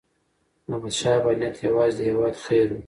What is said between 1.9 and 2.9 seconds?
د هیواد خیر و.